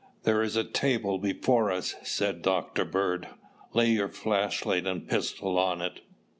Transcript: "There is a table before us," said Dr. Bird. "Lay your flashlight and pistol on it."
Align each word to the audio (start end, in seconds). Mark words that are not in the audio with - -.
"There 0.23 0.41
is 0.41 0.55
a 0.55 0.63
table 0.63 1.19
before 1.19 1.69
us," 1.71 1.93
said 2.01 2.41
Dr. 2.41 2.85
Bird. 2.85 3.27
"Lay 3.73 3.91
your 3.91 4.09
flashlight 4.09 4.87
and 4.87 5.07
pistol 5.07 5.59
on 5.59 5.79
it." 5.79 5.99